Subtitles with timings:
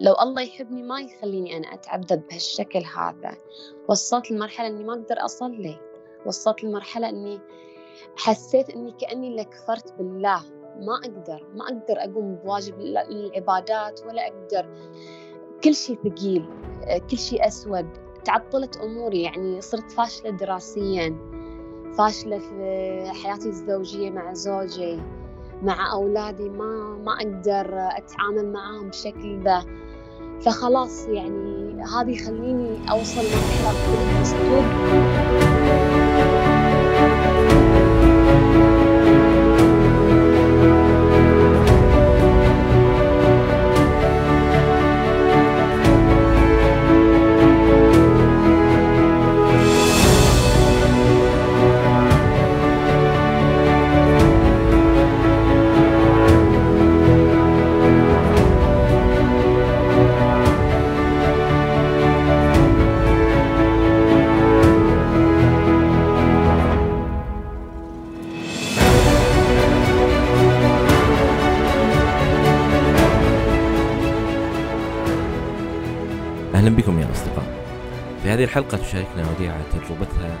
[0.00, 3.36] لو الله يحبني ما يخليني أنا أتعذب بهالشكل هذا.
[3.88, 5.80] وصلت لمرحلة إني ما أقدر أصلي.
[6.26, 7.40] وصلت لمرحلة إني
[8.16, 10.42] حسيت إني كأني لكفرت بالله.
[10.80, 14.68] ما أقدر ما أقدر أقوم بواجب العبادات ولا أقدر.
[15.64, 16.48] كل شيء ثقيل
[17.10, 17.88] كل شيء أسود.
[18.24, 21.16] تعطلت أموري يعني صرت فاشلة دراسيا
[21.98, 25.00] فاشلة في حياتي الزوجية مع زوجي
[25.62, 26.48] مع أولادي.
[26.48, 29.87] ما ما أقدر أتعامل معاهم بالشكل ذا.
[30.40, 35.37] فخلاص يعني هذا يخليني أوصل لمرحلة
[77.12, 77.38] أسلوب
[78.24, 80.38] هذه الحلقة تشاركنا وديعة تجربتها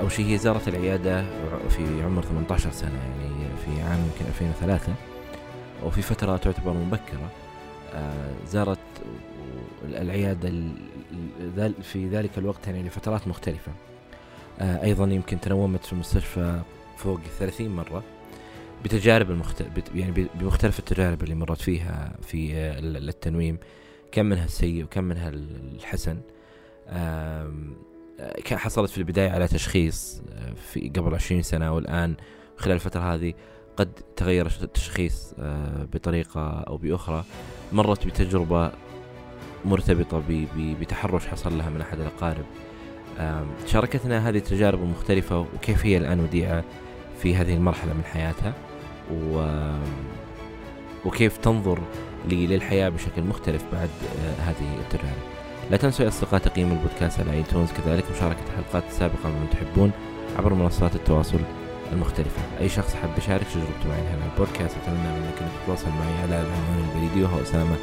[0.00, 1.24] أول شيء هي زارت العيادة
[1.68, 4.94] في عمر 18 سنة يعني في عام يمكن 2003
[5.84, 7.30] وفي فترة تعتبر مبكرة
[7.94, 8.78] آه، زارت
[9.84, 10.52] العيادة
[11.82, 13.72] في ذلك الوقت يعني لفترات مختلفة.
[14.60, 16.60] آه، أيضا يمكن تنومت في المستشفى
[16.96, 18.02] فوق 30 مرة
[18.84, 23.58] بتجارب المختلف يعني بمختلف التجارب اللي مرت فيها في التنويم.
[24.12, 26.20] كم منها السيء وكم منها الحسن.
[28.56, 32.14] حصلت في البداية على تشخيص آه، في قبل عشرين سنة والآن
[32.56, 33.34] خلال الفترة هذه
[33.76, 37.24] قد تغير التشخيص آه، بطريقة أو بأخرى.
[37.72, 38.72] مرت بتجربة
[39.64, 40.22] مرتبطة
[40.56, 42.44] بتحرش حصل لها من أحد الأقارب.
[43.66, 46.64] شاركتنا هذه التجارب المختلفة وكيف هي الآن وديعة
[47.22, 48.54] في هذه المرحلة من حياتها
[49.12, 49.46] و
[51.04, 51.78] وكيف تنظر
[52.28, 53.88] للحياة بشكل مختلف بعد
[54.18, 55.22] آه، هذه التجارب
[55.70, 59.90] لا تنسوا يا أصدقاء تقييم البودكاست على iTunes كذلك مشاركة الحلقات السابقة من تحبون
[60.38, 61.38] عبر منصات التواصل
[61.92, 62.42] المختلفة.
[62.60, 66.88] أي شخص حاب يشارك تجربته معي هنا البودكاست أتمنى منك أنك تتواصل معي على العنوان
[66.88, 67.76] البريدي وهو أسامة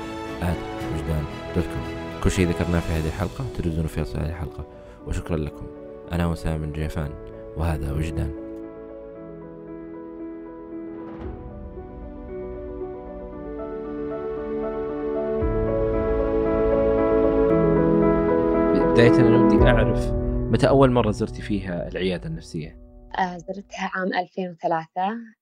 [0.94, 1.24] وجدان
[1.56, 4.66] dot com كل شيء ذكرناه في هذه الحلقة تجدونه في هذه الحلقة.
[5.08, 5.68] وشكرا لكم.
[6.12, 7.10] أنا وسام من جيفان
[7.58, 8.49] وهذا وجدان.
[19.00, 20.12] بداية أنا ودي أعرف
[20.52, 22.80] متى أول مرة زرتي فيها العيادة النفسية؟
[23.20, 24.88] آه زرتها عام 2003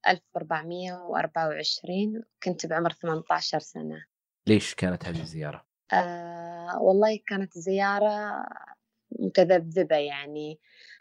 [0.07, 4.05] 1424 كنت بعمر 18 سنة.
[4.47, 8.45] ليش كانت هذه الزيارة؟ آه والله كانت زيارة
[9.19, 10.59] متذبذبة يعني.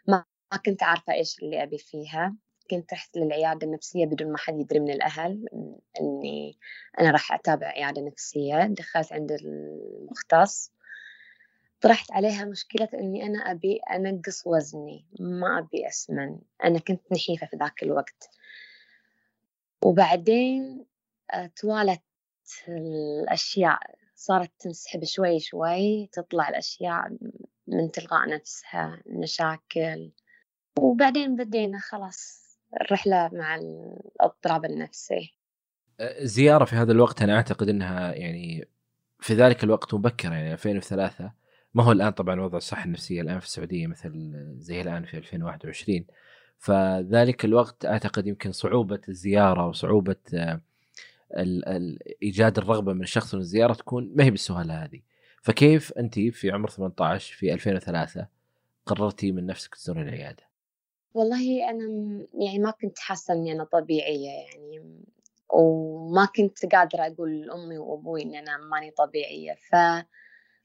[0.09, 0.25] ما
[0.67, 2.37] كنت عارفة إيش اللي أبي فيها.
[2.71, 5.47] كنت رحت للعيادة النفسية بدون ما حد يدري من الأهل
[6.01, 6.59] إني
[7.01, 8.67] أنا راح أتابع عيادة نفسية.
[8.67, 10.76] دخلت عند المختص.
[11.87, 17.57] طرحت عليها مشكلة إني أنا أبي أنقص وزني ما أبي أسمن أنا كنت نحيفة في
[17.57, 18.31] ذاك الوقت.
[19.85, 20.87] وبعدين
[21.35, 22.03] آه، توالت
[22.69, 23.79] الأشياء
[24.15, 27.17] صارت تنسحب شوي شوي تطلع الأشياء
[27.67, 30.13] من تلقاء نفسها مشاكل.
[30.79, 32.47] وبعدين بدينا خلاص
[32.81, 35.35] الرحلة مع الاضطراب النفسي.
[36.21, 38.69] زيارة في هذا الوقت أنا أعتقد أنها يعني
[39.21, 41.46] في ذلك الوقت مبكرة يعني 2003
[41.77, 46.05] ما هو الآن طبعا وضع الصحه النفسية الآن في السعودية مثل زي الآن في 2021
[46.59, 50.61] فذلك الوقت أعتقد يمكن صعوبة الزيارة وصعوبة آه،
[52.23, 55.01] إيجاد الرغبة من الشخص من الزيارة تكون ما هي بالسهولة هذه.
[55.43, 58.27] فكيف أنت في عمر 18 في 2003
[58.87, 60.43] قررتي من نفسك تزوري العيادة؟
[61.15, 61.87] والله أنا
[62.35, 65.05] يعني ما كنت حاسة إني أنا طبيعية يعني
[65.53, 69.55] وما كنت قادرة أقول لأمي وأبوي إن أنا ماني طبيعية.
[69.55, 69.75] ف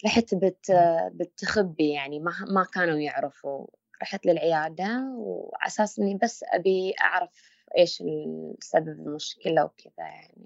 [0.06, 0.72] رحت بت
[1.12, 3.68] بالتخبي يعني ما ما كانوا يعرفوا
[4.02, 10.46] رحت للعيادة وعلى أساس إني بس أبي أعرف إيش السبب المشكلة وكذا يعني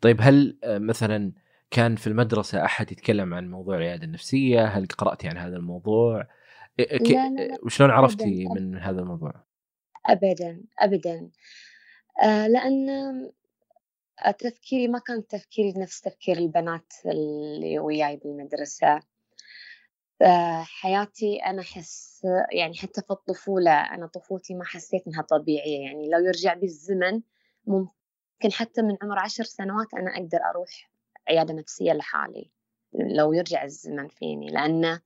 [0.00, 1.32] طيب هل آه، مثلا
[1.70, 6.26] كان في المدرسة أحد يتكلم عن موضوع العيادة النفسية؟ هل قرأتي عن هذا الموضوع؟
[6.78, 7.58] لا لا لا.
[7.62, 8.60] وشلون عرفتي أبداً.
[8.60, 9.32] من هذا الموضوع؟
[10.06, 11.30] أبدا أبدا
[12.22, 12.86] آه لأن
[14.38, 19.00] تفكيري ما كان تفكيري نفس تفكير البنات اللي وياي بالمدرسة.
[20.62, 26.18] حياتي أنا أحس يعني حتى في الطفولة أنا طفولتي ما حسيت إنها طبيعية يعني لو
[26.18, 27.20] يرجع بي الزمن
[27.66, 30.90] ممكن حتى من عمر عشر سنوات أنا أقدر أروح
[31.28, 32.50] عيادة نفسية لحالي.
[32.92, 35.00] لو يرجع الزمن فيني لأن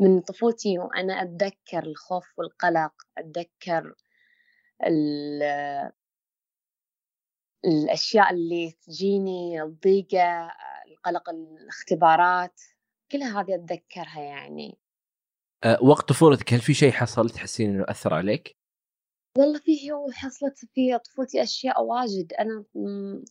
[0.00, 3.94] من طفولتي وأنا أتذكر الخوف والقلق أتذكر
[7.64, 10.50] الأشياء اللي تجيني الضيقة
[10.88, 12.60] القلق الاختبارات
[13.12, 14.78] كلها هذه أتذكرها يعني.
[15.64, 18.56] أه وقت طفولتك هل في شيء حصل تحسين إنه أثر عليك؟
[19.38, 22.32] والله في حصلت في طفولتي أشياء واجد.
[22.32, 22.64] أنا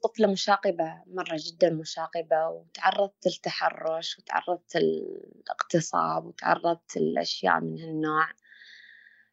[0.04, 8.28] طفلة مشاغبة مرة جدا مشاغبة وتعرضت للتحرش وتعرضت للاغتصاب وتعرضت لأشياء من هالنوع.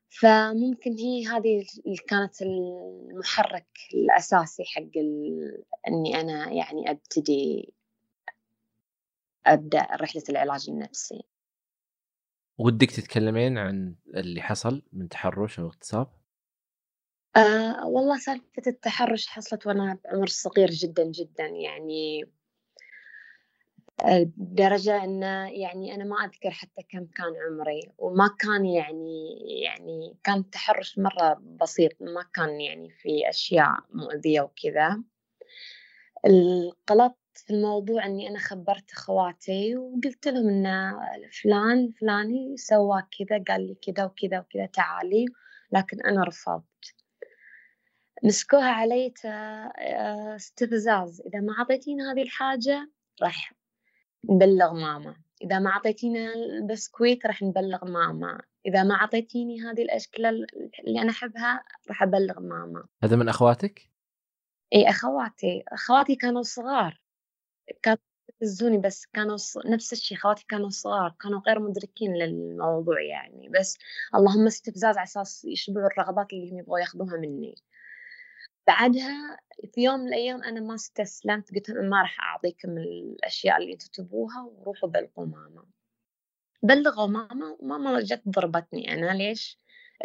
[0.08, 4.98] فممكن هي هذه اللي كانت المحرك الأساسي حق
[5.88, 7.72] إني أنا يعني أبتدي
[9.46, 11.22] أبدأ رحلة العلاج النفسي
[12.58, 16.06] ودك تتكلمين عن اللي حصل من تحرش أو اغتصاب؟
[17.36, 22.24] آه والله سالفة التحرش حصلت وأنا بعمر صغير جدا جدا يعني
[24.36, 30.38] بدرجة أن يعني أنا ما أذكر حتى كم كان عمري وما كان يعني يعني كان
[30.38, 35.02] التحرش مرة بسيط ما كان يعني في أشياء مؤذية وكذا.
[36.26, 41.00] الغلط في الموضوع أني أنا خبرت أخواتي وقلت لهم أن
[41.42, 45.26] فلان الفلاني سوى كذا قال لي كذا وكذا وكذا تعالي
[45.72, 46.94] لكن أنا رفضت.
[48.24, 51.20] مسكوها علي آه، استفزاز.
[51.20, 52.90] إذا ما أعطيتيني هذه الحاجة
[53.22, 53.57] راح
[54.24, 55.16] نبلغ ماما.
[55.42, 58.40] إذا ما أعطيتينا البسكويت راح نبلغ ماما.
[58.66, 60.46] إذا ما أعطيتيني هذه الأشكال
[60.86, 62.86] اللي أنا أحبها راح أبلغ ماما.
[63.04, 63.90] هذا من أخواتك؟
[64.74, 65.64] إي أخواتي.
[65.68, 67.02] أخواتي كانوا صغار.
[67.82, 67.98] كانوا
[68.28, 69.58] يستفزوني بس كانوا ص...
[69.66, 71.14] نفس الشيء خواتي كانوا صغار.
[71.20, 73.48] كانوا غير مدركين للموضوع يعني.
[73.48, 73.78] بس
[74.14, 77.54] اللهم استفزاز على أساس يشبعوا الرغبات اللي هم يبغوا ياخذوها مني.
[78.68, 79.38] بعدها
[79.74, 83.88] في يوم من الأيام أنا ما استسلمت قلت لهم ما راح أعطيكم الأشياء اللي أنتم
[83.92, 85.64] تبوها وروحوا بلغوا ماما.
[86.62, 89.58] بلغوا ماما وماما جت ضربتني أنا ليش؟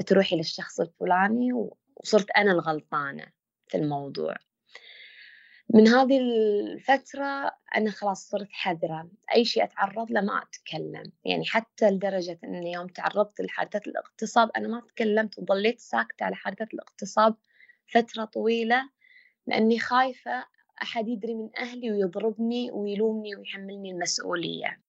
[0.08, 3.26] تروحي للشخص الفلاني وصرت أنا الغلطانة
[3.68, 4.36] في الموضوع.
[5.74, 9.10] من هذه الفترة أنا خلاص صرت حذرة.
[9.36, 11.12] أي شيء أتعرض له ما أتكلم.
[11.26, 16.68] يعني حتى لدرجة أني يوم تعرضت لحادثة الاغتصاب أنا ما تكلمت وظليت ساكتة على حادثة
[16.74, 17.36] الاغتصاب
[17.88, 18.90] فترة طويلة
[19.48, 20.46] لأني خايفة
[20.82, 24.82] أحد يدري من أهلي ويضربني ويلومني ويحملني المسؤولية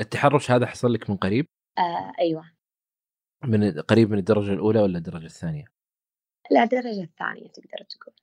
[0.00, 1.46] التحرش هذا حصل لك من قريب؟
[1.78, 2.52] آه أيوة
[3.44, 5.64] من قريب من الدرجة الأولى ولا الدرجة الثانية؟
[6.50, 8.14] لا الدرجة الثانية تقدر تقول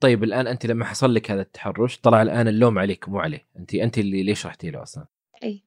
[0.00, 3.74] طيب الآن أنت لما حصل لك هذا التحرش طلع الآن اللوم عليك مو عليه أنت
[3.74, 5.06] أنت اللي ليش رحتي له أصلا؟
[5.42, 5.64] أي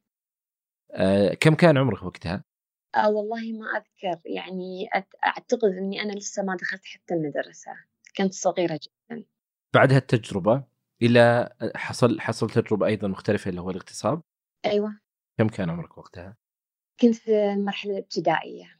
[0.91, 2.43] آه كم كان عمرك وقتها؟
[2.95, 4.21] آه والله ما أذكر.
[4.25, 4.89] يعني
[5.25, 7.71] أعتقد أني أنا لسه ما دخلت حتى المدرسة.
[8.17, 9.25] كنت صغيرة جدا.
[9.73, 10.63] بعد هالتجربة
[11.01, 14.21] إلى حصل حصل تجربة أيضا مختلفة اللي هو الاغتصاب.
[14.65, 14.99] أيوة.
[15.37, 16.37] كم كان عمرك وقتها؟
[17.01, 18.79] كنت في المرحلة الابتدائية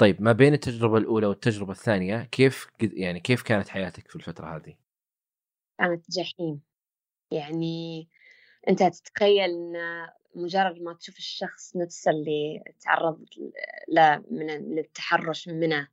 [0.00, 4.76] طيب ما بين التجربة الأولى والتجربة الثانية كيف يعني كيف كانت حياتك في الفترة هذه؟
[5.78, 6.60] كانت جحيم.
[7.30, 8.08] يعني
[8.68, 13.24] أنت تتخيل أن مجرد ما تشوف الشخص نفسه اللي تعرض
[13.88, 15.88] له من التحرش منه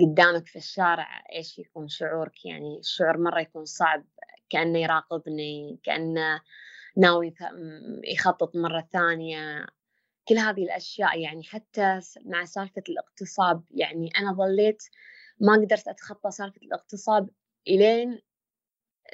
[0.00, 4.04] قدامك في الشارع إيش يكون شعورك؟ يعني الشعور مرة يكون صعب
[4.50, 6.40] كأنه يراقبني كأنه
[6.96, 7.34] ناوي
[8.04, 9.66] يخطط مرة ثانية.
[10.28, 14.82] كل هذه الأشياء يعني حتى مع سالفة الاغتصاب يعني أنا ظليت
[15.40, 17.30] ما قدرت أتخطى سالفة الاغتصاب
[17.68, 18.20] إلين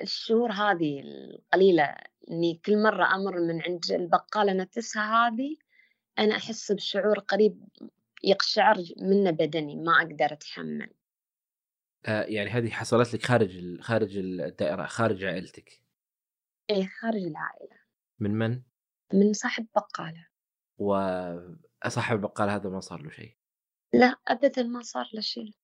[0.03, 2.12] الشهور هذه القليلة.
[2.31, 5.57] إني كل مرة أمر من عند البقالة نفسها هذه
[6.19, 7.69] أنا أحس بشعور قريب
[8.25, 10.95] يقشعر منه بدني ما أقدر أتحمل.
[12.07, 15.83] آه يعني هذه حصلت لك خارج خارج الدائرة خارج عائلتك؟
[16.71, 17.77] إيه خارج العائلة.
[18.19, 18.63] من من؟
[19.15, 20.27] من صاحب بقالة.
[20.79, 23.37] وصاحب البقالة هذا ما صار له شيء؟
[23.93, 25.55] لا ابدا ما صار له شيء.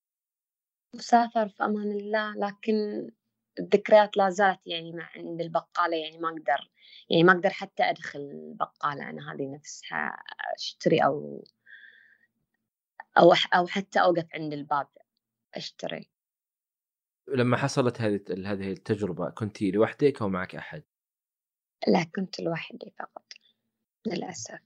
[0.94, 3.10] مسافر في أمان الله لكن
[3.58, 6.70] الذكريات لا زالت يعني مع عند البقالة يعني ما أقدر
[7.10, 10.22] يعني ما أقدر حتى أدخل البقالة أنا هذه نفسها
[10.56, 11.44] أشتري أو
[13.18, 14.88] أو أو حتى أوقف عند الباب
[15.54, 16.10] أشتري.
[17.28, 20.82] لما حصلت هذه هذه التجربة كنت لوحدك أو معك أحد؟
[21.88, 23.32] لا كنت لوحدي فقط
[24.06, 24.58] للأسف.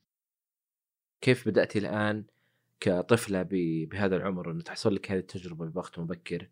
[1.21, 2.25] كيف بدأتي الآن
[2.81, 6.51] كطفلة بهذا العمر أنه تحصل لك هذه التجربة بوقت مبكر؟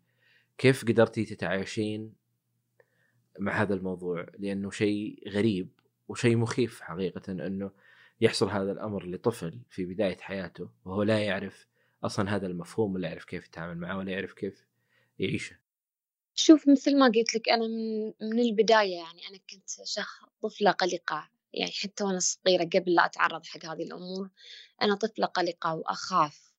[0.57, 2.20] كيف قدرتي تتعايشين
[3.39, 5.69] مع هذا الموضوع لأنه شيء غريب
[6.07, 7.71] وشيء مخيف حقيقة أنه
[8.21, 11.67] يحصل هذا الأمر لطفل في بداية حياته وهو لا يعرف
[12.03, 14.65] أصلا هذا المفهوم ولا يعرف كيف يتعامل معه ولا يعرف كيف
[15.19, 15.55] يعيشه.
[16.35, 21.29] شوف مثل ما قلت لك أنا من, من البداية يعني أنا كنت شخص طفلة قلقة
[21.53, 24.29] يعني حتى وأنا صغيرة قبل لا أتعرض حق هذه الأمور
[24.81, 26.53] أنا طفلة قلقة وأخاف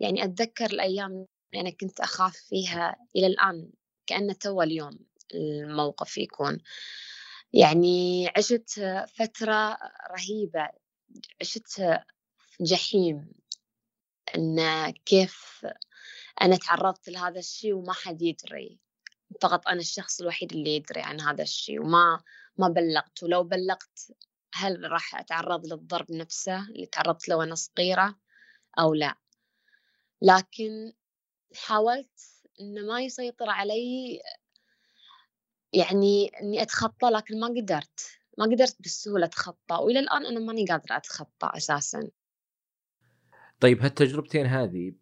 [0.00, 3.70] يعني أتذكر الأيام اللي أنا كنت أخاف فيها إلى الآن
[4.06, 4.98] كأنه تو اليوم
[5.34, 6.58] الموقف يكون.
[7.52, 8.80] يعني عشت
[9.14, 9.78] فترة
[10.10, 10.68] رهيبة
[11.40, 12.00] عشت
[12.60, 13.32] جحيم
[14.36, 15.66] إن كيف
[16.42, 18.78] أنا تعرضت لهذا الشيء وما حد يدري.
[19.40, 22.22] فقط أنا الشخص الوحيد اللي يدري عن هذا الشيء وما
[22.58, 23.22] ما بلغت.
[23.22, 24.12] ولو بلغت
[24.54, 28.18] هل راح أتعرض للضرب نفسه اللي تعرضت له وأنا صغيرة
[28.78, 29.14] أو لا؟
[30.22, 30.92] لكن
[31.56, 32.20] حاولت
[32.60, 34.20] إنه ما يسيطر علي
[35.72, 40.96] يعني إني أتخطى لكن ما قدرت ما قدرت بالسهولة أتخطى وإلى الآن أنا ماني قادرة
[40.96, 42.10] أتخطى أساسا.
[43.60, 44.92] طيب هالتجربتين هذه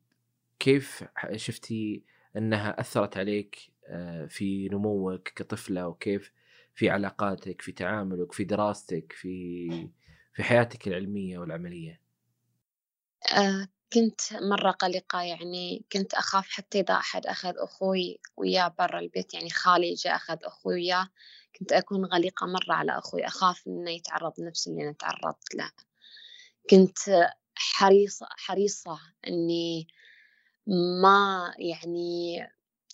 [0.59, 1.05] كيف
[1.37, 2.05] شفتي
[2.37, 6.33] أنها أثرت عليك آه، في نموك كطفلة وكيف
[6.75, 9.69] في علاقاتك في تعاملك في دراستك في
[10.35, 12.01] في حياتك العلمية والعملية؟
[13.33, 19.35] آه كنت مرة قلقة يعني كنت أخاف حتى إذا أحد أخذ أخوي وياه برا البيت
[19.35, 21.09] يعني خالي جاء أخذ أخوي وياه
[21.59, 25.71] كنت أكون غليقة مرة على أخوي أخاف إنه يتعرض نفس اللي أنا تعرضت له.
[26.71, 26.99] كنت
[27.55, 29.89] حريصة حريصة إني
[31.03, 32.39] ما يعني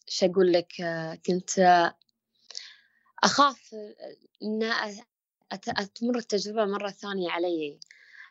[0.09, 0.73] شو أقول لك
[1.27, 1.61] كنت
[3.25, 3.75] أخاف
[4.43, 4.73] إن
[5.53, 7.81] أتمر التجربة مرة ثانية علي.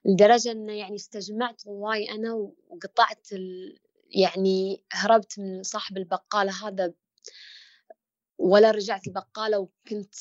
[0.06, 2.34] لدرجة إنه يعني استجمعت قواي أنا
[2.68, 3.80] وقطعت ال...
[4.10, 6.94] يعني هربت من صاحب البقالة هذا
[8.38, 10.16] ولا رجعت البقالة وكنت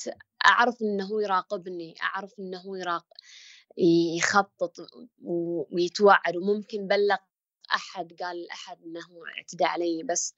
[0.44, 3.16] أعرف إنه هو يراقبني أعرف إنه هو يراقب
[4.16, 4.76] يخطط
[5.72, 7.16] ويتوعد وممكن بلغ
[7.74, 9.02] أحد قال أحد إنه
[9.38, 10.34] اعتدى علي بس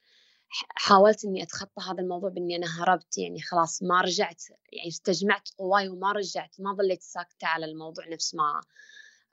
[0.76, 5.88] حاولت إني أتخطى هذا الموضوع بإني أنا هربت يعني خلاص ما رجعت يعني استجمعت قواي
[5.88, 8.60] وما رجعت ما ظليت ساكتة على الموضوع نفس ما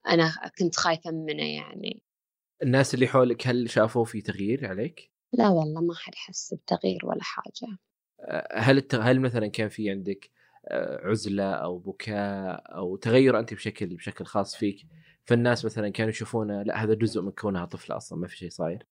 [0.08, 2.02] أنا كنت خايفة منه يعني.
[2.64, 7.24] الناس اللي حولك هل شافوا في تغيير عليك؟ لا والله ما حد حس بتغيير ولا
[7.24, 7.78] حاجة.
[8.54, 9.02] هل التغ...
[9.02, 10.30] هل مثلا كان في عندك
[11.04, 14.88] عزلة أو بكاء أو تغير أنت بشكل بشكل خاص فيك
[15.26, 18.88] فالناس مثلا كانوا يشوفونه لا هذا جزء من كونها طفلة أصلا ما في شيء صاير؟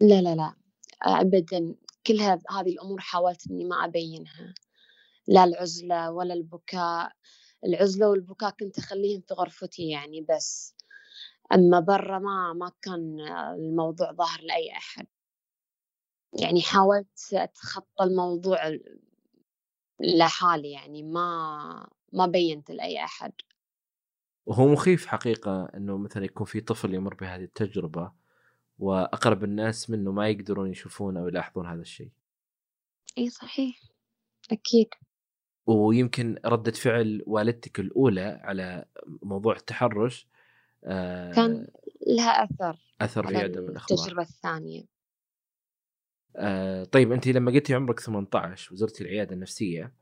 [0.00, 0.54] لا لا لا
[1.02, 1.74] أبدا
[2.06, 4.54] كل هذه الأمور حاولت إني ما أبينها.
[5.28, 7.12] لا العزلة ولا البكاء.
[7.64, 10.74] العزلة والبكاء كنت أخليهم في غرفتي يعني بس.
[11.52, 13.20] أما برا ما ما كان
[13.54, 15.06] الموضوع ظاهر لأي أحد.
[16.40, 18.58] يعني حاولت أتخطى الموضوع
[20.00, 23.32] لحالي يعني ما ما بينت لأي أحد.
[24.46, 28.12] وهو مخيف حقيقة أنه مثلا يكون في طفل يمر بهذه التجربة
[28.78, 32.10] وأقرب الناس منه ما يقدرون يشوفون أو يلاحظون هذا الشيء.
[33.18, 33.80] إي صحيح
[34.52, 34.88] أكيد.
[35.66, 38.84] ويمكن ردة فعل والدتك الأولى على
[39.22, 40.28] موضوع التحرش
[40.84, 41.66] آه كان
[42.06, 43.98] لها أثر أثر في عدم الإخبار.
[43.98, 44.84] التجربة الثانية.
[46.36, 49.92] آه طيب أنت لما قلتي عمرك 18 وزرتي العيادة النفسية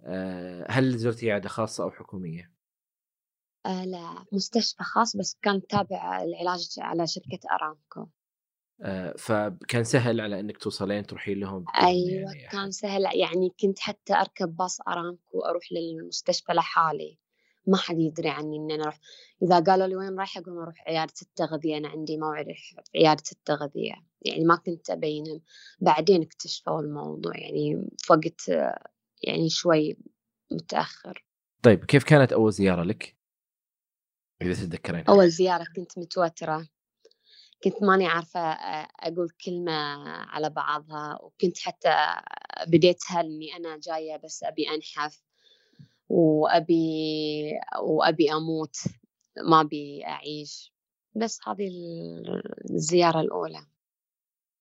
[0.00, 2.52] آه هل زرتي عيادة خاصة أو حكومية؟
[3.66, 8.06] آه لا مستشفى خاص بس كان تابع العلاج على شركة أرامكو.
[9.18, 13.02] فكان سهل على إنك توصلين تروحين لهم أيوه يعني كان سهل.
[13.02, 17.18] يعني كنت حتى أركب باص أرامكو وأروح للمستشفى لحالي.
[17.66, 19.00] ما حد يدري عني ان أنا أروح.
[19.42, 22.46] إذا قالوا لي وين رايحة أقول أروح عيادة التغذيه أنا عندي موعد
[22.84, 25.42] في عيادة التغذيه يعني ما كنت أبينهم.
[25.80, 27.38] بعدين اكتشفوا الموضوع.
[27.38, 28.48] يعني في وقت
[29.22, 29.96] يعني شوي
[30.50, 31.24] متأخر.
[31.62, 33.16] طيب كيف كانت أول زيارة لك؟
[34.42, 36.68] إذا تتذكرين أول زيارة كنت متوترة.
[37.64, 39.72] كنت ماني عارفة أقول كلمة
[40.08, 41.94] على بعضها وكنت حتى
[42.66, 45.22] بديتها إني أنا جاية بس أبي أنحف
[46.08, 48.76] وأبي وأبي أموت
[49.48, 50.72] ما أبي أعيش.
[51.14, 51.70] بس هذه
[52.70, 53.66] الزيارة الأولى.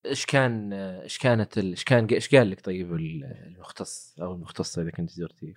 [0.06, 5.10] إيش كان إيش كانت إيش كان إيش قال لك طيب المختص أو المختصة إذا كنت
[5.10, 5.54] زرتي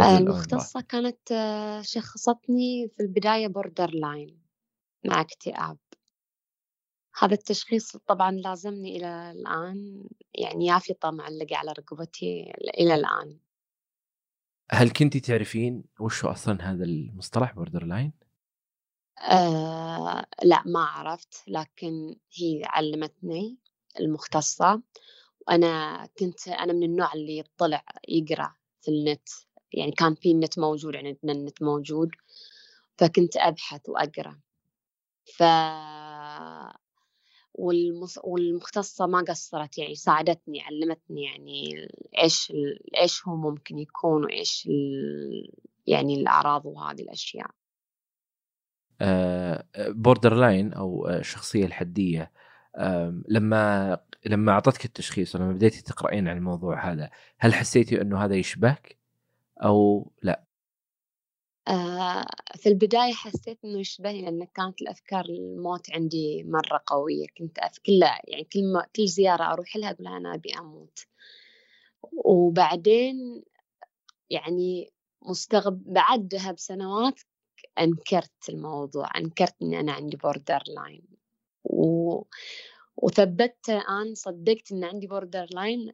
[0.00, 1.18] المختصة كانت
[1.82, 4.42] شخصتني في البداية borderline
[5.04, 5.78] مع اكتئاب.
[7.18, 10.04] هذا التشخيص طبعا لازمني إلى الآن
[10.34, 13.38] يعني يافطة معلقة على رقبتي إلى الآن.
[14.70, 18.12] هل كنتي تعرفين وش أصلا هذا المصطلح borderline؟
[19.30, 23.58] آه لا ما عرفت لكن هي علمتني
[24.00, 24.82] المختصة.
[25.48, 29.28] وأنا كنت أنا من النوع اللي يطلع يقرأ في النت
[29.72, 32.10] يعني كان في النت موجود عندنا يعني النت موجود
[32.98, 34.40] فكنت أبحث وأقرأ.
[35.36, 35.42] ف
[38.24, 41.88] والمختصة ما قصرت يعني ساعدتني علمتني يعني
[42.22, 42.52] إيش
[43.00, 44.68] إيش هو ممكن يكون وإيش
[45.86, 47.50] يعني الأعراض وهذه الأشياء.
[49.78, 52.32] border آه، line أو الشخصية الحدية.
[53.28, 58.98] لما لما أعطتك التشخيص ولما بديتي تقرأين عن الموضوع هذا هل حسيتي أنه هذا يشبهك؟
[59.62, 60.45] أو لا؟
[61.68, 67.26] آه، في البداية حسيت إنه يشبهني لأن كانت الأفكار الموت عندي مرة قوية.
[67.38, 71.06] كنت كل يعني كل ما كل زيارة أروح لها أقول أنا أبي أموت.
[72.12, 73.42] وبعدين
[74.30, 74.90] يعني
[75.22, 77.20] مستغب بعدها بسنوات
[77.78, 81.02] أنكرت الموضوع أنكرت إني أنا عندي borderline
[81.64, 82.22] و...
[82.96, 85.92] وثبتت الآن صدقت إن عندي borderline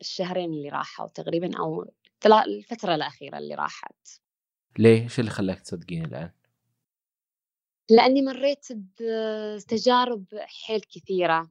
[0.00, 1.86] الشهرين اللي راحوا تقريبا أو
[2.26, 4.23] الفترة الأخيرة اللي راحت.
[4.78, 6.30] ليه؟ إيش اللي خلاك تصدقين الآن؟
[7.90, 8.66] لأني مريت
[9.00, 11.50] بتجارب حيل كثيرة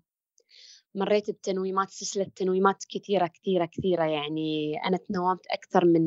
[0.95, 6.01] مريت بتنويمات سلسلة تنويمات كثيرة كثيرة كثيرة يعني أنا تنومت أكثر من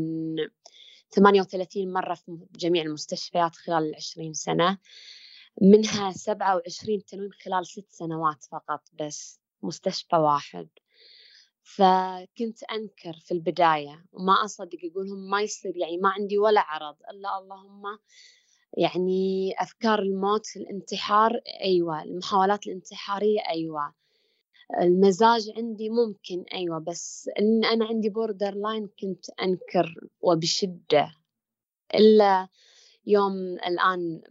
[1.10, 4.78] 38 مرة في جميع المستشفيات خلال العشرين سنة
[5.62, 10.68] منها 27 تنويم خلال ست سنوات فقط بس مستشفى واحد
[11.66, 17.38] فكنت أنكر في البداية وما أصدق يقولهم ما يصير يعني ما عندي ولا عرض إلا
[17.38, 17.98] اللهم
[18.78, 23.94] يعني أفكار الموت الانتحار أيوة المحاولات الانتحارية أيوة.
[24.80, 31.12] المزاج عندي ممكن أيوة بس إن أنا عندي borderline كنت أنكر وبشدة.
[31.94, 32.48] إلا
[33.06, 33.32] يوم
[33.66, 34.22] الآن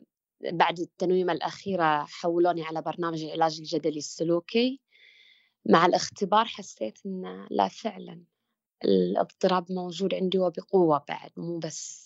[0.51, 4.84] بعد التنويمة الأخيرة حولوني على برنامج العلاج الجدلي السلوكي.
[5.65, 8.23] مع الاختبار حسيت إن لا فعلا
[8.85, 12.05] الاضطراب موجود عندي وبقوة بعد مو بس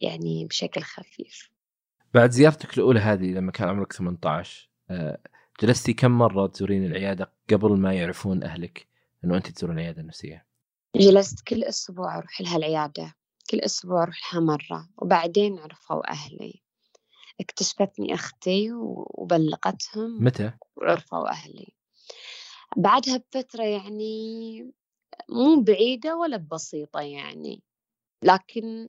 [0.00, 1.50] يعني بشكل خفيف
[2.14, 5.18] بعد زيارتك الأولى هذه لما كان عمرك 18 آه،
[5.62, 8.88] جلستي كم مرة تزورين العيادة قبل ما يعرفون أهلك
[9.24, 10.46] أنه أنت تزورين العيادة النفسية؟
[10.96, 13.14] جلست كل أسبوع أروح لها العيادة
[13.50, 16.62] كل أسبوع أروح لها مرة وبعدين عرفوا أهلي
[17.40, 21.79] اكتشفتني أختي وبلغتهم متى؟ وعرفوا أهلي
[22.76, 24.62] بعدها بفترة يعني
[25.28, 27.62] مو بعيدة ولا بسيطة يعني
[28.22, 28.88] لكن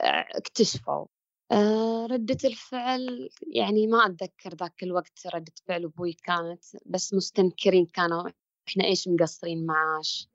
[0.00, 1.06] اكتشفوا.
[1.52, 8.30] آه، ردة الفعل يعني ما أتذكر ذاك الوقت ردة فعل أبوي كانت بس مستنكرين كانوا.
[8.68, 10.28] إحنا إيش مقصرين معاش؟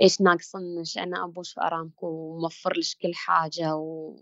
[0.00, 4.16] إيش ناقصنش أنا أبوش في أرامكو؟ وموفر لش كل حاجة؟ و...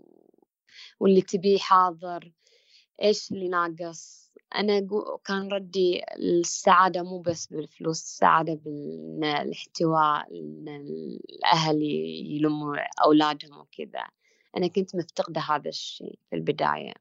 [0.99, 2.31] واللي تبيه حاضر.
[3.01, 4.22] إيش اللي ناقص؟
[4.55, 4.87] أنا
[5.25, 10.67] كان ردي السعادة مو بس بالفلوس السعادة بالاحتواء إن
[11.29, 11.81] الأهل
[12.31, 14.03] يلموا أولادهم وكذا.
[14.57, 16.93] أنا كنت مفتقدة هذا الشيء في البداية.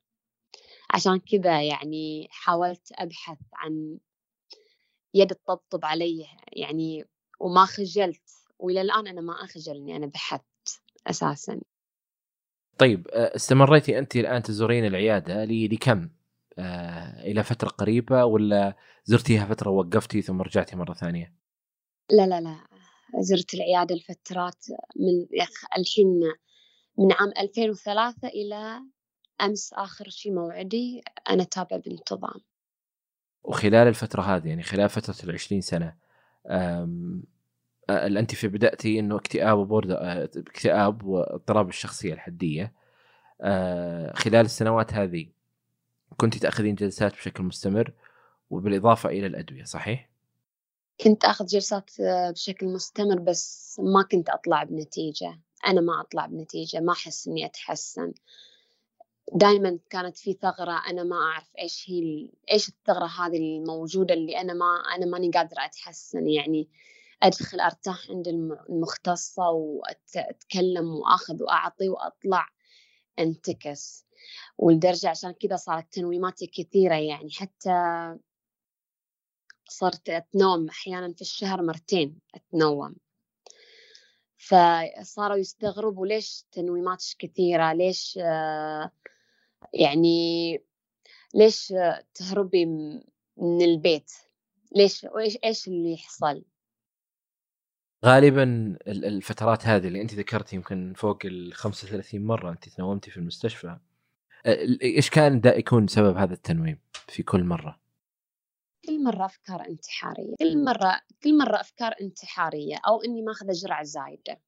[0.91, 3.99] عشان كذا يعني حاولت أبحث عن
[5.15, 7.05] يد تطبطب علي يعني
[7.41, 8.31] وما خجلت.
[8.59, 11.61] وإلى الآن أنا ما اخجل اني أنا بحثت أساسا.
[12.79, 16.09] طيب استمريتي انت الآن تزورين العيادة لكم؟
[16.59, 21.35] آه إلى فترة قريبة ولا زرتيها فترة ووقفتي ثم رجعتي مرة ثانية؟
[22.11, 22.57] لا لا لا
[23.21, 25.39] زرت العيادة لفترات من
[25.79, 26.21] الحين
[26.99, 28.81] من عام 2003 إلى
[29.41, 32.41] أمس آخر شيء موعدي أنا تابعة بانتظام.
[33.45, 35.97] وخلال الفترة هذه يعني خلال فترة العشرين سنة
[37.91, 42.73] اللي انت في بدأتي إنه اكتئاب وبورد آه، اكتئاب واضطراب الشخصية الحدية
[43.41, 45.27] آه، خلال السنوات هذه
[46.17, 47.93] كنت تأخذين جلسات بشكل مستمر
[48.51, 50.13] وبالإضافة إلى الأدوية صحيح؟
[51.01, 55.41] كنت أخذ جلسات آه، بشكل مستمر بس ما كنت أطلع بنتيجة.
[55.67, 58.13] أنا ما أطلع بنتيجة ما أحس إني أتحسن.
[59.35, 64.55] دائما كانت في ثغرة أنا ما أعرف إيش هي إيش الثغرة هذه الموجودة اللي أنا
[64.55, 66.29] ما أنا ماني قادرة أتحسن.
[66.29, 66.69] يعني
[67.23, 72.49] أدخل أرتاح عند المختصة وأتكلم وأخذ وأعطي وأطلع
[73.19, 74.07] أنتكس.
[74.59, 77.71] ولدرجة عشان كذا صارت تنويماتي كثيرة يعني حتى
[79.69, 82.95] صرت أتنوم أحيانا في الشهر مرتين أتنوم.
[84.37, 88.19] فصاروا يستغربوا ليش تنويماتك كثيرة ليش
[89.75, 90.59] يعني
[91.35, 91.75] ليش
[92.15, 92.67] تهربي
[93.37, 94.13] من البيت؟
[94.77, 96.45] ليش إيش إيش اللي يحصل؟
[98.05, 103.79] غالبا الفترات هذه اللي انت ذكرتي يمكن فوق ال 35 مرة انت تنومتي في المستشفى.
[104.47, 106.79] إيش كان دا يكون سبب هذا التنويم
[107.09, 107.81] في كل مرة؟
[108.85, 114.41] كل مرة أفكار انتحارية كل مرة كل مرة أفكار انتحارية أو إني ماخذة جرعة زايدة.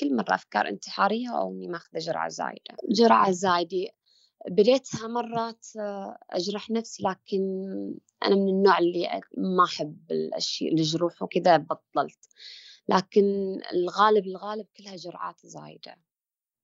[0.00, 2.76] كل مرة أفكار انتحارية أو إني ماخذة جرعة زايدة.
[2.90, 3.86] جرعة زايدة
[4.50, 5.66] بديتها مرات
[6.30, 7.40] أجرح نفسي لكن
[8.22, 12.28] أنا من النوع اللي ما أحب الأشياء الجروح وكذا بطلت.
[12.88, 15.96] لكن الغالب الغالب كلها جرعات زايدة.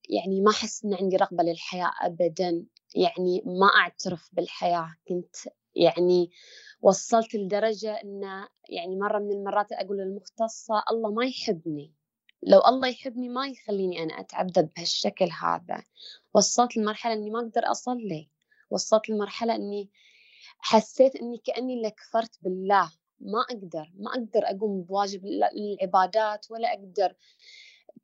[0.08, 4.94] يعني ما أحس إن عندي رغبة للحياة أبدا يعني ما أعترف بالحياة.
[5.08, 5.36] كنت
[5.74, 6.30] يعني
[6.82, 11.94] وصلت لدرجة إن يعني مرة من المرات أقول للمختصة الله ما يحبني
[12.42, 15.84] لو الله يحبني ما يخليني أنا أتعذب بهالشكل هذا.
[16.34, 18.30] وصلت لمرحلة إني ما أقدر أصلي.
[18.70, 19.90] وصلت لمرحلة إني
[20.58, 22.90] حسيت إني كأني كفرت بالله.
[23.20, 27.14] ما أقدر ما أقدر أقوم بواجب العبادات ولا أقدر.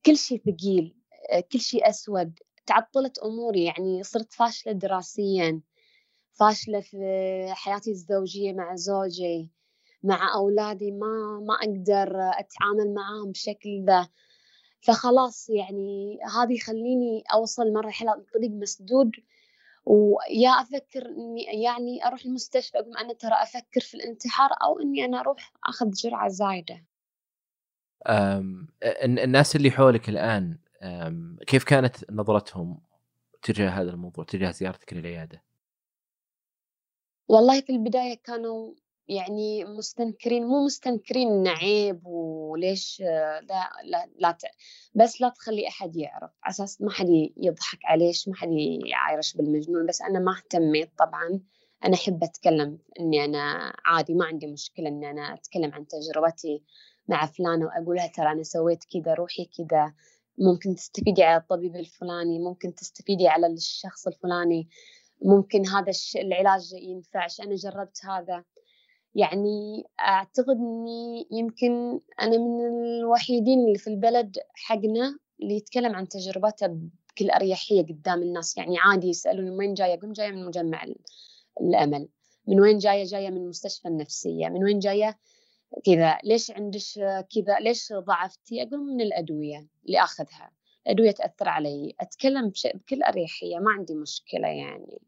[0.06, 0.97] كل شيء ثقيل.
[1.52, 2.38] كل شيء أسود.
[2.66, 5.60] تعطلت أموري يعني صرت فاشلة دراسيا
[6.32, 6.98] فاشلة في
[7.54, 9.50] حياتي الزوجية مع زوجي
[10.02, 14.08] مع أولادي ما ما أقدر أتعامل معاهم بشكل ذا.
[14.80, 19.10] فخلاص يعني هذا يخليني أوصل مرحلة الطريق مسدود.
[19.84, 25.20] ويا أفكر إني يعني أروح المستشفى أقول أنا ترى أفكر في الانتحار أو إني أنا
[25.20, 26.84] أروح أخذ جرعة زايدة.
[29.02, 30.58] الناس اللي حولك الآن
[31.46, 32.80] كيف كانت نظرتهم
[33.42, 35.42] تجاه هذا الموضوع تجاه زيارتك للعيادة؟
[37.28, 38.74] والله في البداية كانوا
[39.08, 44.42] يعني مستنكرين مو مستنكرين عيب وليش لا لا لا ت...
[44.94, 48.48] بس لا تخلي أحد يعرف على أساس ما حد يضحك عليش ما حد
[48.86, 51.40] يعايرش بالمجنون بس أنا ما اهتميت طبعا
[51.84, 56.62] أنا أحب أتكلم إني أنا عادي ما عندي مشكلة إني أنا أتكلم عن تجربتي
[57.08, 59.94] مع فلانة وأقول لها ترى أنا سويت كذا روحي كذا
[60.38, 64.68] ممكن تستفيدي على الطبيب الفلاني ممكن تستفيدي على الشخص الفلاني
[65.22, 68.44] ممكن هذا العلاج ينفعش أنا جربت هذا.
[69.14, 72.60] يعني أعتقد إني يمكن أنا من
[73.00, 78.56] الوحيدين اللي في البلد حقنا اللي يتكلم عن تجربته بكل أريحية قدام الناس.
[78.56, 80.84] يعني عادي يسألون من وين جاية أقول جاية من مجمع
[81.60, 82.08] الأمل.
[82.46, 84.48] من وين جاية؟ جاية من المستشفى النفسية.
[84.48, 85.18] من وين جاية؟
[85.84, 86.80] كذا ليش عندك
[87.34, 90.50] كذا ليش ضعفتي؟ أقول من الأدوية اللي أخذها.
[90.86, 91.94] الأدوية تأثر علي.
[92.00, 94.98] أتكلم بكل أريحية ما عندي مشكلة يعني.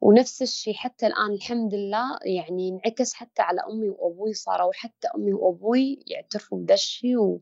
[0.00, 5.32] ونفس الشيء حتى الآن الحمد لله يعني انعكس حتى على أمي وأبوي صاروا حتى أمي
[5.32, 7.40] وأبوي يعترفوا بدا الشيء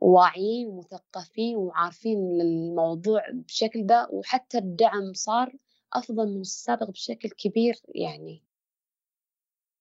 [0.00, 4.08] وواعيين ومثقفين وعارفين الموضوع بشكل ده.
[4.10, 5.52] وحتى الدعم صار
[5.92, 8.42] أفضل من السابق بشكل كبير يعني.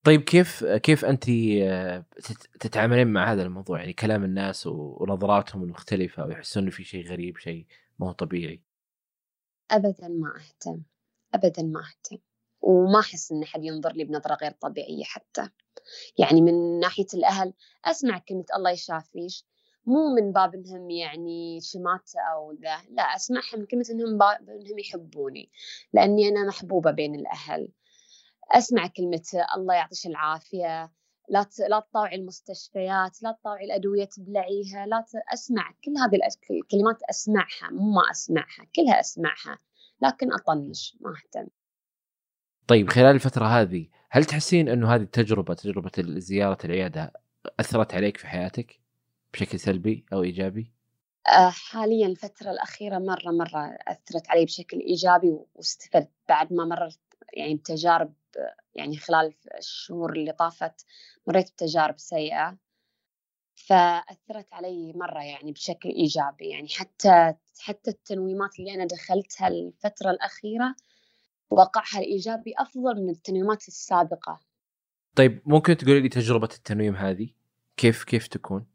[0.03, 1.23] طيب كيف كيف أنت
[2.59, 7.65] تتعاملين مع هذا الموضوع؟ يعني كلام الناس ونظراتهم المختلفه ويحسون في شيء غريب شيء
[7.99, 8.61] ما هو طبيعي.
[9.71, 10.81] ابدا ما أهتم
[11.33, 12.17] ابدا ما أهتم.
[12.61, 15.49] وما أحس إن حد ينظر لي بنظرة غير طبيعية حتى.
[16.17, 17.53] يعني من ناحية الأهل
[17.85, 19.45] أسمع كلمة الله يشافيش.
[19.85, 24.79] مو من باب إنهم يعني شماتة أو ذا لا اسمعها من كلمة إنهم باب إنهم
[24.79, 25.49] يحبوني.
[25.93, 27.69] لأني أنا محبوبة بين الأهل.
[28.53, 30.91] أسمع كلمة الله يعطيك العافية
[31.29, 36.19] لا لا تطاوعي المستشفيات لا تطاوعي الأدوية تبلعيها لا أسمع كل هذه
[36.51, 39.57] الكلمات أسمعها مو ما أسمعها كلها أسمعها
[40.01, 41.47] لكن أطنش ما أهتم
[42.67, 47.13] طيب خلال الفترة هذه هل تحسين إنه هذه التجربة تجربة زيارة العيادة
[47.59, 48.79] أثرت عليك في حياتك
[49.33, 50.73] بشكل سلبي أو إيجابي؟
[51.27, 56.99] آه، حاليا الفترة الأخيرة مرة مرة أثرت علي بشكل إيجابي واستفدت بعد ما مررت
[57.33, 58.13] يعني بتجارب
[58.75, 60.85] يعني خلال الشهور اللي طافت
[61.27, 62.57] مريت بتجارب سيئة.
[63.55, 66.49] فأثرت علي مرة يعني بشكل إيجابي.
[66.49, 70.75] يعني حتى حتى التنويمات اللي أنا دخلتها الفترة الأخيرة
[71.49, 74.39] وقعها الإيجابي أفضل من التنويمات السابقة.
[75.15, 77.29] طيب ممكن تقولي لي تجربة التنويم هذه؟
[77.77, 78.72] كيف كيف تكون؟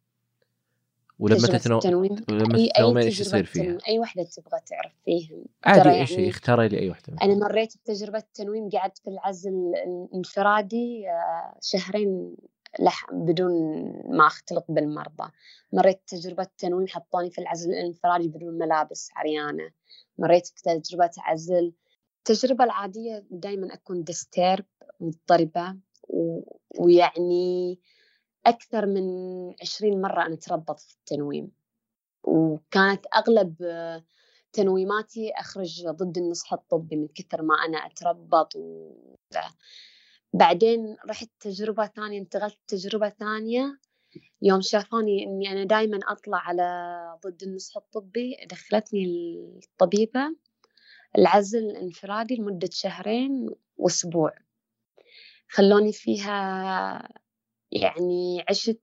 [1.18, 1.80] ولما تتنو...
[2.28, 6.68] لما تتنومين إيش يصير فيها؟ أي وحدة تبغى تعرف فيهم عادي اي شيء يعني اختاري
[6.68, 12.36] لي أي وحدة أنا مريت بتجربة التنويم قعدت في العزل الانفرادي آه، شهرين
[12.80, 13.52] لح بدون
[14.08, 15.30] ما أختلط بالمرضى.
[15.72, 19.70] مريت تجربة تنويم حطوني في العزل الانفرادي بدون ملابس عريانة.
[20.18, 21.72] مريت بتجربة عزل.
[22.18, 24.64] التجربة العادية دائما أكون دستيرب
[25.00, 25.76] مضطربة
[26.08, 26.40] و...
[26.78, 27.78] ويعني
[28.46, 29.04] أكثر من
[29.62, 31.50] عشرين مرة أنا تربط في التنويم.
[32.24, 33.54] وكانت أغلب
[34.52, 38.92] تنويماتي أخرج ضد النصح الطبي من كثر ما أنا أتربط و...
[40.32, 43.78] بعدين رحت تجربة ثانية انتقلت تجربة ثانية.
[44.42, 49.04] يوم شافوني إني أنا دائما أطلع على ضد النصح الطبي دخلتني
[49.64, 50.36] الطبيبة.
[51.18, 54.32] العزل الانفرادي لمدة شهرين وأسبوع.
[55.48, 57.08] خلوني فيها
[57.72, 58.80] يعني عشت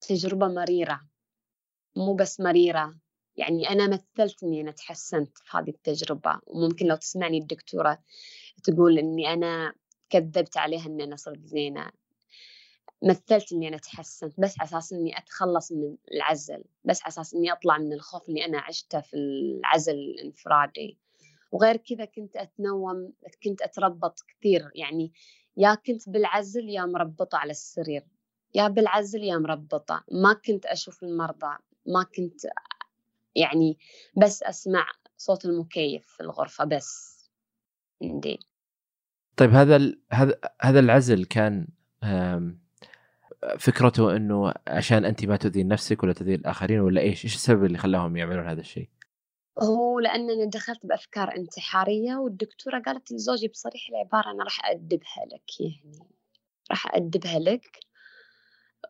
[0.00, 1.00] تجربة مريرة
[1.96, 2.94] مو بس مريرة
[3.36, 6.40] يعني أنا مثلت إني أنا تحسنت في هذه التجربة.
[6.46, 7.98] وممكن لو تسمعني الدكتورة
[8.64, 9.74] تقول إني أنا
[10.10, 11.90] كذبت عليها إني أنا صرت زينة.
[13.02, 17.52] مثلت إني أنا تحسنت بس على أساس إني أتخلص من العزل بس على أساس إني
[17.52, 20.98] أطلع من الخوف اللي أنا عشته في العزل الإنفرادي.
[21.52, 23.12] وغير كذا كنت أتنوم
[23.44, 24.70] كنت أتربط كثير.
[24.74, 25.12] يعني
[25.56, 28.06] يا كنت بالعزل يا مربطة على السرير
[28.54, 32.40] يا بالعزل يا مربطة ما كنت أشوف المرضى ما كنت
[33.34, 33.78] يعني
[34.16, 34.86] بس أسمع
[35.16, 37.20] صوت المكيف في الغرفة بس
[38.02, 38.38] عندي
[39.36, 41.68] طيب هذا هذا هذا العزل كان
[43.58, 47.78] فكرته إنه عشان أنت ما تؤذين نفسك ولا تؤذين الآخرين ولا إيش؟ إيش السبب اللي
[47.78, 48.88] خلاهم يعملون هذا الشيء؟
[49.58, 56.08] هو لأنني دخلت بأفكار انتحارية والدكتورة قالت لزوجي بصريح العبارة أنا راح أدبها لك يعني
[56.70, 57.80] راح أدبها لك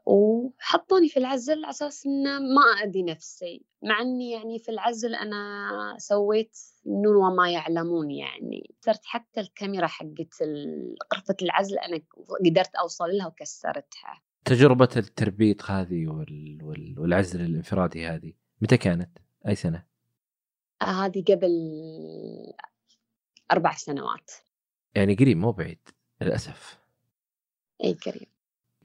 [0.06, 5.94] وحطوني في العزل على أساس إن ما أذي نفسي مع إني يعني في العزل أنا
[5.98, 10.34] سويت نون وما يعلمون يعني صرت حتى الكاميرا حقت
[11.14, 12.00] غرفة العزل أنا
[12.44, 16.06] قدرت أوصل لها وكسرتها تجربة التربيط هذه
[16.96, 19.18] والعزل الانفرادي هذه متى كانت؟
[19.48, 19.89] أي سنة؟
[20.82, 21.50] هذه قبل
[23.52, 24.30] أربع سنوات.
[24.94, 25.78] يعني قريب مو بعيد
[26.20, 26.78] للأسف.
[27.84, 28.28] أي قريب.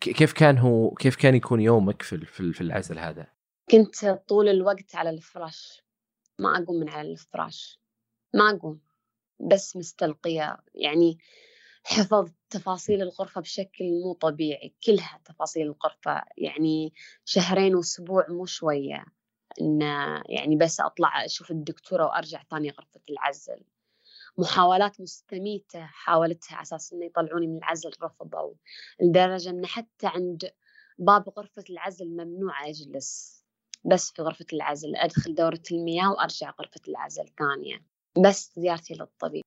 [0.02, 3.28] كيف كان هو كيف كان يكون يومك في في العزل هذا؟
[3.72, 5.84] كنت طول الوقت على الفراش.
[6.40, 7.80] ما أقوم من على الفراش.
[8.34, 8.80] ما أقوم.
[9.40, 10.58] بس مستلقية.
[10.76, 11.18] يعني
[11.84, 14.74] حفظت تفاصيل الغرفة بشكل مو طبيعي.
[14.86, 16.22] كلها تفاصيل الغرفة.
[16.38, 16.94] يعني
[17.26, 19.06] شهرين وأسبوع مو شوية.
[19.62, 19.82] إن
[20.30, 23.64] يعني بس أطلع أشوف الدكتورة وأرجع ثاني غرفة العزل.
[24.38, 28.54] محاولات مستميتة حاولتها على أساس إنه يطلعوني من العزل رفضوا
[29.02, 30.52] لدرجة إن حتى عند
[31.00, 33.44] باب غرفة العزل ممنوع أجلس
[33.86, 37.84] بس في غرفة العزل أدخل دورة المياه وأرجع غرفة العزل ثانية
[38.26, 39.42] بس زيارتي للطبيب.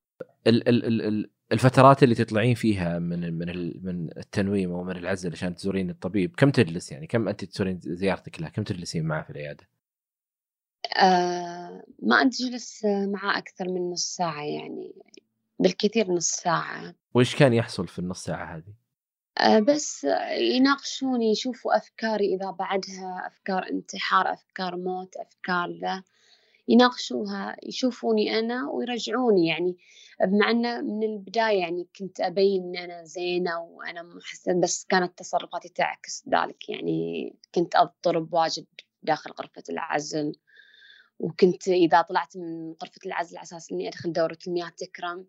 [0.47, 5.55] ال ال ال الفترات اللي تطلعين فيها من من من التنويم أو من العزل عشان
[5.55, 9.69] تزورين الطبيب كم تجلس يعني؟ كم انت تزورين زيارتك له كم تجلسين معه في العيادة؟
[10.97, 14.93] آه ما أجلس معاه أكثر من نص ساعة يعني
[15.59, 16.95] بالكثير نص ساعة.
[17.15, 18.75] وإيش كان يحصل في النص ساعة هذه؟
[19.39, 20.07] آه بس
[20.39, 26.03] يناقشوني يشوفوا أفكاري إذا بعدها أفكار انتحار أفكار موت أفكار ذا.
[26.69, 29.77] يناقشوها يشوفوني أنا ويرجعوني يعني.
[30.21, 35.69] بمع أنه من البداية يعني كنت أبين أن أنا زينة وأنا محسنة بس كانت تصرفاتي
[35.69, 37.35] تعكس ذلك يعني.
[37.55, 38.67] كنت أضطرب واجد
[39.03, 40.33] داخل غرفة العزل.
[41.19, 45.27] وكنت إذا طلعت من غرفة العزل على أساس إني أدخل دورة المياه تكرم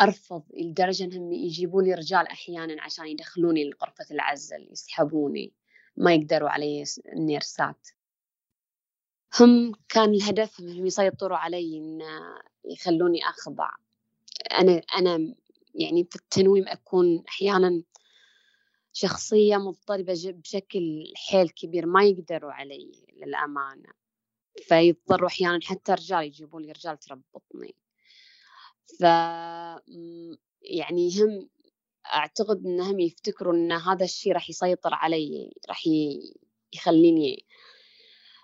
[0.00, 5.52] أرفض لدرجة إنهم يجيبوا لي رجال أحيانا عشان يدخلوني لغرفة العزل يسحبوني.
[5.96, 7.88] ما يقدروا علي النيرسات.
[9.40, 12.00] هم كان الهدف انهم يسيطروا علي إن
[12.64, 13.70] يخلوني أخضع.
[14.52, 15.34] أنا أنا
[15.74, 17.82] يعني في التنويم أكون أحيانا
[18.92, 24.05] شخصية مضطربة بشكل حيل كبير ما يقدروا علي للأمانة.
[24.62, 27.74] فيضطروا أحيانا حتى رجال يجيبوا لي رجال تربطني
[29.00, 29.02] ف
[30.62, 31.48] يعني هم
[32.14, 35.82] أعتقد انهم يفتكروا إن هذا الشيء راح يسيطر علي راح
[36.74, 37.44] يخليني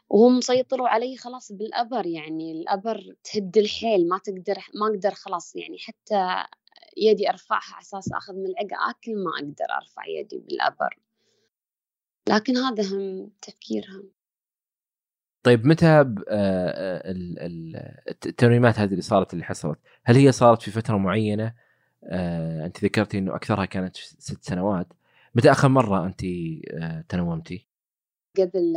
[0.08, 5.78] وهم مسيطروا علي خلاص بالأبر يعني الأبر تهد الحيل ما تقدر ما أقدر خلاص يعني
[5.78, 6.44] حتى
[6.96, 10.98] يدي أرفعها على أساس أخذ ملعقة آكل ما أقدر أرفع يدي بالأبر.
[12.28, 14.10] لكن هذا هم تفكيرهم.
[15.42, 17.02] طيب متى آه، آه،
[18.26, 21.54] الترميمات هذه اللي صارت اللي حصلت؟ هل هي صارت في فترة معينة؟
[22.04, 24.86] آه، أنت ذكرتي إنه أكثرها كانت ست سنوات.
[25.34, 26.20] متى آخر مرة أنت
[27.08, 27.66] تنومتي؟
[28.38, 28.76] قبل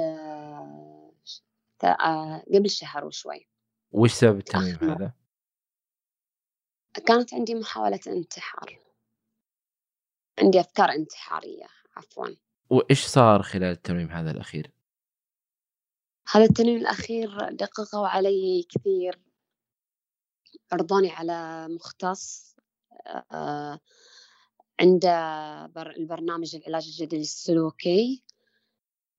[2.53, 3.47] قبل شهر وشوي.
[3.91, 5.11] وش سبب التنويم هذا؟
[7.05, 8.79] كانت عندي محاولة انتحار.
[10.39, 11.65] عندي أفكار انتحارية
[11.97, 12.27] عفوا.
[12.69, 14.71] وإيش صار خلال التنويم هذا الأخير؟
[16.31, 19.19] هذا التنويم الأخير دققوا علي كثير.
[20.71, 22.55] عرضوني على مختص
[23.31, 23.79] آه،
[24.79, 25.05] عند
[25.77, 28.23] البرنامج العلاج الجدلي السلوكي.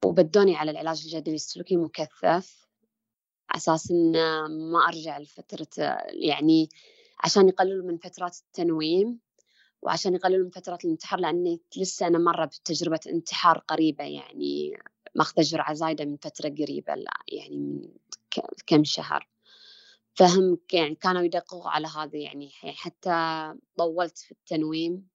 [0.05, 2.67] وبدوني على العلاج الجدلي السلوكي مكثف
[3.51, 4.13] أساس إن
[4.73, 5.69] ما أرجع لفترة
[6.09, 6.69] يعني
[7.25, 9.19] عشان يقللوا من فترات التنويم
[9.83, 14.77] وعشان يقللوا من فترات الانتحار لأني لسه أنا مرة بتجربة انتحار قريبة يعني.
[15.17, 17.89] ماخذة جرعة زايدة من فترة قريبة لا يعني من
[18.67, 19.29] كم شهر.
[20.15, 25.09] فهم يعني كانوا يدققوا على هذا يعني حتى طولت في التنويم.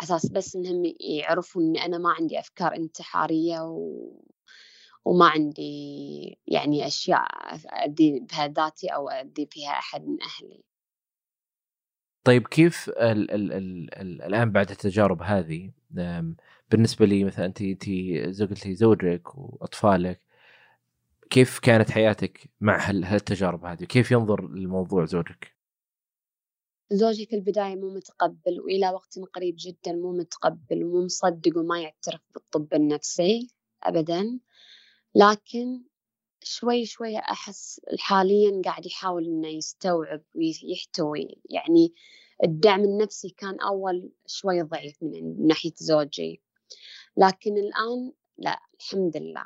[0.00, 4.12] أساس بس إنهم يعرفوا إني أنا ما عندي أفكار انتحارية و...
[5.04, 7.26] وما عندي يعني أشياء
[7.66, 10.62] أدي بها ذاتي أو أدي فيها أحد من أهلي.
[12.24, 15.72] طيب كيف ال ال ال ال الآن بعد التجارب هذه
[16.70, 17.62] بالنسبة لي مثلا انت
[18.28, 20.20] زي قلتي زوجك وأطفالك
[21.30, 25.56] كيف كانت حياتك مع هالتجارب هذه؟ كيف ينظر للموضوع زوجك؟
[26.90, 32.20] زوجي في البداية مو متقبل وإلى وقت قريب جدا مو متقبل ومو مصدق وما يعترف
[32.34, 33.50] بالطب النفسي
[33.82, 34.40] أبدا
[35.14, 35.82] لكن
[36.42, 41.94] شوي شوي أحس حاليا قاعد يحاول إنه يستوعب ويحتوي يعني
[42.44, 46.42] الدعم النفسي كان أول شوي ضعيف من ناحية زوجي
[47.16, 49.44] لكن الآن لا الحمد لله.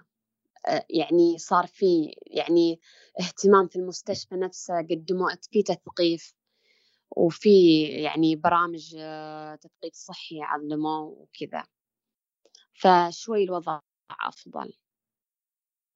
[0.67, 2.81] آه، يعني صار في يعني
[3.21, 6.35] اهتمام في المستشفى نفسه قدموا في تثقيف
[7.17, 11.65] وفي يعني برامج آه، تثقيف صحي علموا وكذا.
[12.75, 13.81] فشوي الوضع
[14.29, 14.73] أفضل.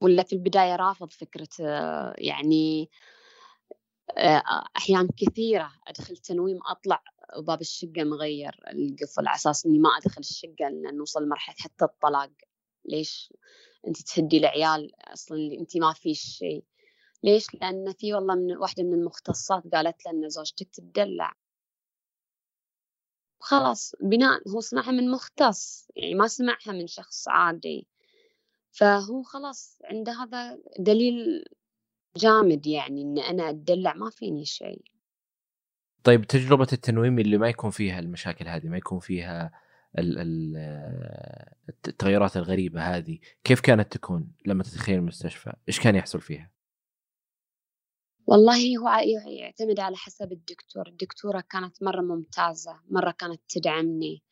[0.00, 2.90] ولا في البداية رافض فكرة آه، يعني
[4.76, 7.02] أحيان كثيرة أدخل تنويم أطلع
[7.38, 12.30] باب الشقة مغير القفل على أساس إني ما أدخل الشقة لأن نوصل لمرحلة حتى الطلاق.
[12.84, 13.32] ليش؟
[13.86, 16.64] أنت تهدي العيال أصلا أنت ما في شيء.
[17.22, 21.34] ليش؟ لأن في والله من واحدة من المختصات قالت لنا زوجتك تدلع
[23.40, 27.86] خلاص بناء هو سمعها من مختص يعني ما سمعها من شخص عادي.
[28.72, 31.44] فهو خلاص عنده هذا دليل
[32.16, 34.93] جامد يعني إن أنا أتدلع ما فيني شيء.
[36.04, 39.52] طيب تجربة التنويم اللي ما يكون فيها المشاكل هذه ما يكون فيها
[41.88, 46.50] التغيرات الغريبة هذه كيف كانت تكون لما تدخلين المستشفى؟ إيش كان يحصل فيها؟
[48.26, 48.88] والله هو
[49.26, 50.88] يعتمد على حسب الدكتور.
[50.88, 54.22] الدكتورة كانت مرة ممتازة مرة كانت تدعمني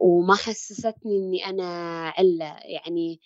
[0.00, 1.64] وما حسستني إني أنا
[2.08, 2.56] علة.
[2.64, 3.20] يعني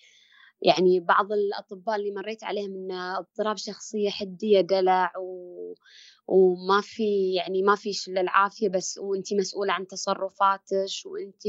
[0.63, 5.75] يعني بعض الأطباء اللي مريت عليهم إن اضطراب شخصية حدية دلع و...
[6.27, 11.43] وما في يعني ما في إلا العافية بس وأنت مسؤولة عن تصرفاتك وأنت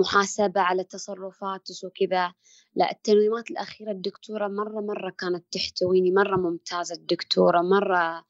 [0.00, 2.32] محاسبة على تصرفاتك وكذا.
[2.74, 8.24] لا التنويمات الأخيرة الدكتورة مرة مرة كانت تحتويني مرة ممتازة الدكتورة مرة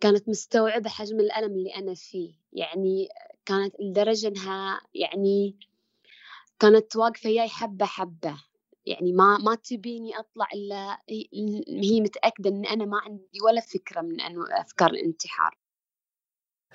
[0.00, 2.34] كانت مستوعبة حجم الألم اللي أنا فيه.
[2.52, 3.08] يعني
[3.46, 5.56] كانت لدرجة إنها يعني
[6.58, 8.36] كانت واقفة وياي حبة حبة.
[8.86, 10.98] يعني ما ما تبيني أطلع إلا
[11.68, 15.58] هي متأكدة إن أنا ما عندي ولا فكرة من انه أفكار الانتحار.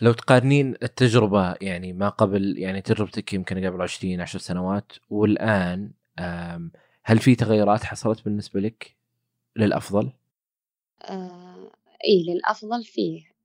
[0.01, 5.91] لو تقارنين التجربة يعني ما قبل يعني تجربتك يمكن قبل 20 10 سنوات والآن
[7.03, 8.95] هل في تغيرات حصلت بالنسبة لك
[9.55, 10.11] للأفضل؟
[11.01, 11.71] آه
[12.05, 13.37] إيه للأفضل فيه.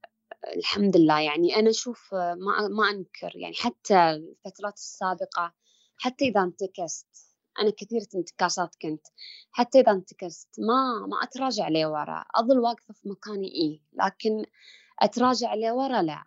[0.57, 1.19] الحمد لله.
[1.19, 3.35] يعني أنا أشوف ما ما أنكر.
[3.35, 5.53] يعني حتى الفترات السابقة
[5.97, 9.07] حتى إذا انتكست أنا كثيرة انتكاسات كنت.
[9.51, 13.79] حتى إذا انتكست ما ما أتراجع لورا أظل واقفة في مكاني إيه.
[14.05, 14.45] لكن
[15.01, 16.23] أتراجع لورا لا.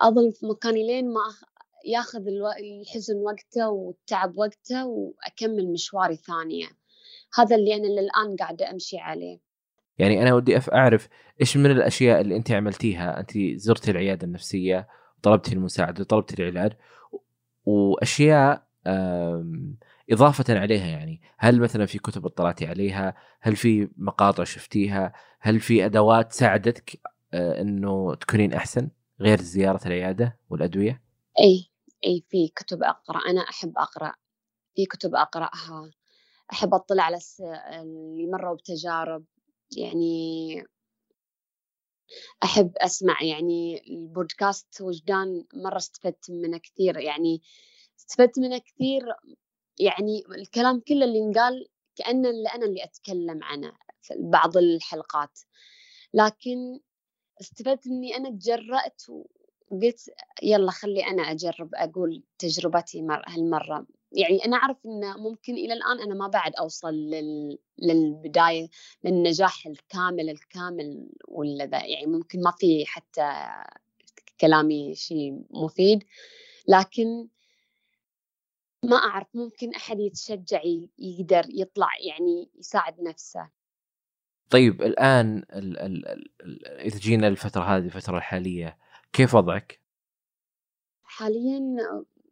[0.00, 1.20] أظل في مكاني لين ما
[1.84, 2.22] ياخذ
[2.58, 6.66] الحزن وقته والتعب وقته وأكمل مشواري ثانية.
[7.34, 9.40] هذا اللي أنا للآن قاعدة أمشي عليه.
[9.98, 11.08] يعني أنا ودي أعرف
[11.40, 14.88] إيش من الأشياء اللي أنت عملتيها؟ أنت زرتي العيادة النفسية
[15.22, 16.72] طلبتي المساعدة طلبتي العلاج
[17.64, 18.68] وأشياء
[20.10, 25.84] إضافة عليها يعني هل مثلا في كتب اطلعتي عليها؟ هل في مقاطع شفتيها؟ هل في
[25.84, 27.00] أدوات ساعدتك
[27.34, 28.90] آه، أنه تكونين أحسن
[29.20, 31.02] غير زيارة العيادة والأدوية؟
[31.40, 31.70] أي
[32.06, 34.12] أي في كتب أقرأ أنا أحب أقرأ
[34.76, 35.90] في كتب أقرأها.
[36.52, 37.18] أحب أطلع على
[37.72, 39.24] اللي مروا بتجارب
[39.76, 40.64] يعني
[42.44, 47.42] أحب أسمع يعني البودكاست وجدان مرة استفدت منه كثير يعني
[47.98, 49.02] استفدت منه كثير
[49.80, 55.40] يعني الكلام كله اللي انقال كأن اللي أنا اللي أتكلم عنه في بعض الحلقات.
[56.14, 56.80] لكن
[57.40, 59.02] استفدت إني أنا تجرأت
[59.70, 60.10] وقلت
[60.42, 63.86] يلا خلي أنا أجرب أقول تجربتي مر هالمرة.
[64.12, 67.58] يعني أنا أعرف إنه ممكن إلى الآن أنا ما بعد أوصل لل...
[67.78, 68.68] للبداية
[69.04, 71.84] للنجاح الكامل الكامل ولا ذا.
[71.84, 73.32] يعني ممكن ما في حتى
[74.40, 76.04] كلامي شيء مفيد.
[76.68, 77.28] لكن
[78.84, 80.60] ما أعرف ممكن أحد يتشجع
[80.98, 83.50] يقدر يطلع يعني يساعد نفسه
[84.50, 88.78] طيب الآن ال ال ال إذا جينا الفترة هذه الفترة الحالية
[89.12, 89.80] كيف وضعك؟
[91.02, 91.60] حاليا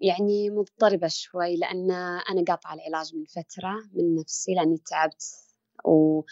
[0.01, 1.91] يعني مضطربة شوي لأن
[2.31, 5.23] أنا قاطعة العلاج من فترة من نفسي لأني تعبت
[5.85, 6.23] و...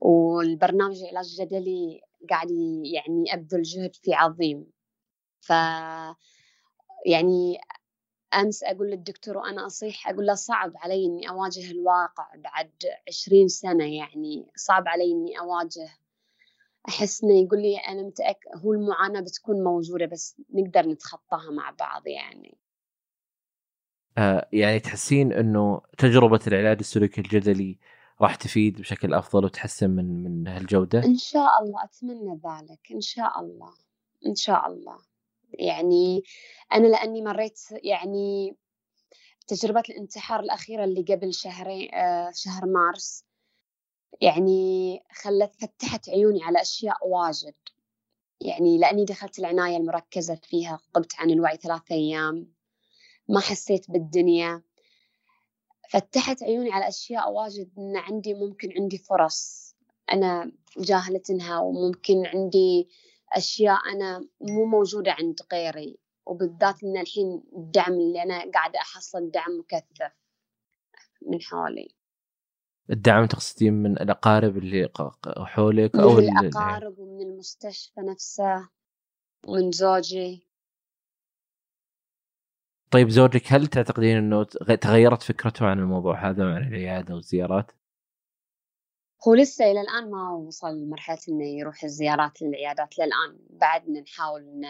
[0.00, 2.50] والبرنامج العلاج الجدلي قاعد
[2.84, 4.66] يعني أبذل جهد فيه عظيم
[5.40, 5.50] ف
[7.06, 7.58] يعني
[8.34, 12.70] أمس أقول للدكتور وأنا أصيح أقول له صعب علي إني أواجه الواقع بعد
[13.08, 15.88] عشرين سنة يعني صعب علي إني أواجه.
[16.88, 22.06] أحس إنه يقول لي أنا متأكد هو المعاناة بتكون موجودة بس نقدر نتخطاها مع بعض
[22.06, 22.58] يعني.
[24.18, 27.78] آه يعني تحسين إنه تجربة العلاج السلوكي الجدلي
[28.20, 33.40] راح تفيد بشكل أفضل وتحسن من من هالجودة؟ إن شاء الله أتمنى ذلك إن شاء
[33.40, 33.74] الله
[34.26, 35.09] إن شاء الله.
[35.52, 36.22] يعني
[36.72, 38.56] أنا لأني مريت يعني
[39.46, 43.24] تجربة الانتحار الأخيرة اللي قبل شهرين آه شهر مارس
[44.20, 47.54] يعني خلت فتحت عيوني على أشياء واجد.
[48.40, 52.52] يعني لأني دخلت العناية المركزة فيها غبت عن الوعي ثلاثة أيام
[53.28, 54.62] ما حسيت بالدنيا.
[55.90, 59.74] فتحت عيوني على أشياء واجد إن عندي ممكن عندي فرص.
[60.12, 62.88] أنا جاهلتها وممكن عندي
[63.32, 69.58] أشياء أنا مو موجودة عند غيري وبالذات إن الحين الدعم اللي أنا قاعدة أحصل دعم
[69.58, 70.12] مكثف
[71.22, 71.94] من حولي
[72.90, 74.88] الدعم تقصدين من الأقارب اللي
[75.38, 78.68] حولك أو من الأقارب ومن المستشفى نفسه
[79.46, 80.50] ومن زوجي
[82.90, 84.44] طيب زوجك هل تعتقدين إنه
[84.80, 87.72] تغيرت فكرته عن الموضوع هذا وعن العيادة والزيارات؟
[89.28, 94.68] هو لسه إلى الآن ما وصل لمرحلة إنه يروح الزيارات للعيادات للآن بعدنا نحاول انه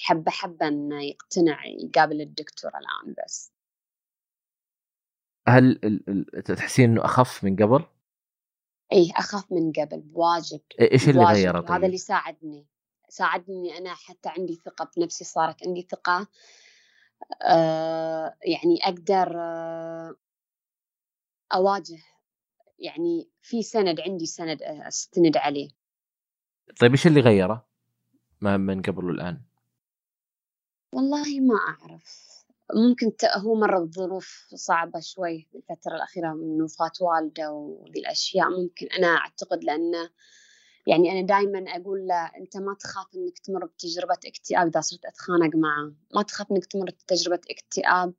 [0.00, 3.52] حبة حبة انه يقتنع يقابل الدكتور الآن بس
[5.48, 5.80] هل
[6.44, 7.84] تحسين إنه أخف من قبل؟
[8.92, 12.66] إيه أخف من قبل بواجد إيش اللي غيره طيب؟ هذا اللي ساعدني
[13.08, 16.28] ساعدني أنا حتى عندي ثقة بنفسي صارت عندي ثقة
[17.42, 20.16] آه يعني أقدر آه
[21.54, 21.98] أواجه
[22.78, 25.68] يعني في سند عندي سند أستند عليه.
[26.80, 27.66] طيب إيش اللي غيره؟
[28.40, 29.40] ما من قبل والآن.
[30.92, 32.32] والله ما أعرف.
[32.74, 38.50] ممكن هو مر بظروف صعبة شوي الفترة الأخيرة من وفاة والده وذي الأشياء.
[38.50, 40.10] ممكن أنا أعتقد لأنه
[40.86, 44.66] يعني أنا دائما أقول له أنت ما تخاف إنك تمر بتجربة اكتئاب.
[44.66, 48.14] إذا صرت أتخانق معه ما تخاف إنك تمر بتجربة اكتئاب.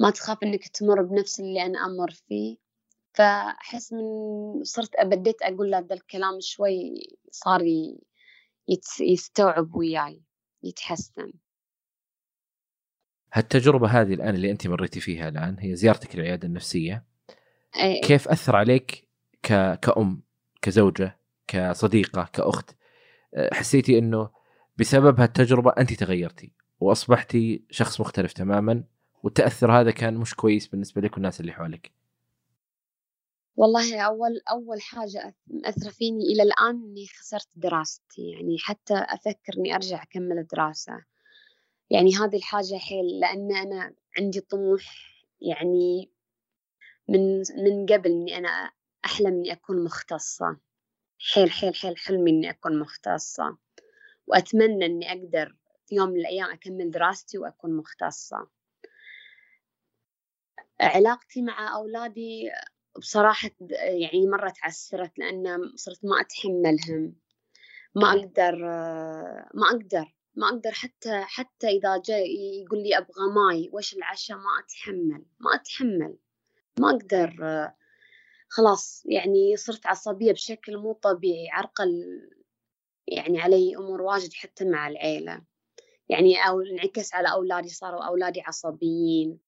[0.00, 2.56] ما تخاف إنك تمر بنفس اللي أنا أمر فيه.
[3.12, 4.02] فأحس من
[4.64, 6.94] صرت بديت أقول له ذا الكلام شوي
[7.30, 7.62] صار
[9.00, 10.22] يستوعب وياي
[10.62, 11.32] يتحسن.
[13.32, 17.04] هالتجربة هذه الآن اللي أنت مريتي فيها الآن هي زيارتك للعيادة النفسية
[17.76, 18.00] أي.
[18.00, 19.08] كيف أثر عليك
[19.42, 19.80] ك...
[19.80, 20.22] كأم
[20.62, 22.76] كزوجة كصديقة كأخت؟
[23.52, 24.30] حسيتي أنه
[24.76, 28.84] بسبب هالتجربة أنت تغيرتي وأصبحتي شخص مختلف تماما
[29.22, 31.97] والتأثر هذا كان مش كويس بالنسبة لك والناس اللي حولك.
[33.58, 39.74] والله أول أول حاجة مأثرة فيني إلى الآن إني خسرت دراستي يعني حتى أفكر إني
[39.74, 41.04] أرجع أكمل دراسة
[41.90, 44.82] يعني هذه الحاجة حيل لأن أنا عندي طموح
[45.40, 46.10] يعني
[47.08, 48.70] من من قبل إني أنا
[49.04, 50.56] أحلم إني أكون مختصة.
[51.32, 53.56] حيل حيل حيل حلمي إني أكون مختصة.
[54.26, 55.56] وأتمنى إني أقدر
[55.86, 58.48] في يوم من الأيام أكمل دراستي وأكون مختصة.
[60.80, 62.50] علاقتي مع أولادي
[62.98, 67.14] بصراحة يعني مرة تعسرت لأن صرت ما أتحملهم
[67.94, 68.56] ما أقدر
[69.54, 72.26] ما أقدر ما أقدر حتى حتى إذا جاء
[72.62, 76.16] يقول لي أبغى ماي وش العشاء؟ ما أتحمل ما أتحمل.
[76.80, 77.30] ما أقدر
[78.48, 82.20] خلاص يعني صرت عصبية بشكل مو طبيعي عرقل
[83.06, 85.42] يعني علي أمور واجد حتى مع العيلة.
[86.08, 89.38] يعني أو انعكس على أولادي صاروا أولادي عصبيين.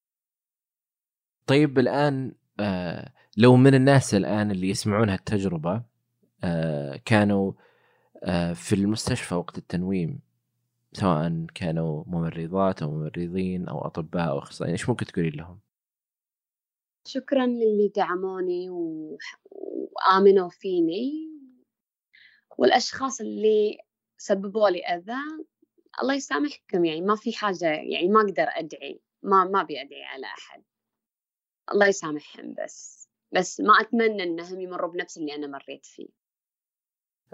[1.47, 5.83] طيب الآن آه لو من الناس الآن اللي يسمعون هالتجربة
[6.45, 7.53] آه كانوا
[8.25, 10.21] آه في المستشفى وقت التنويم
[10.93, 15.61] سواء كانوا ممرضات أو ممرضين أو أطباء أو أخصائيين إيش ممكن تقولين لهم؟
[17.07, 18.71] شكرا للي دعموني.
[18.71, 21.31] وآمنوا فيني
[22.59, 23.79] والأشخاص اللي
[24.19, 25.47] سببوا لي أذى
[26.03, 30.27] الله يسامحكم يعني ما في حاجة يعني ما أقدر أدعي ما ما أبي أدعي على
[30.27, 30.63] أحد
[31.73, 33.09] الله يسامحهم بس.
[33.35, 36.09] بس ما أتمنى أنهم يمروا بنفس اللي أنا مريت فيه.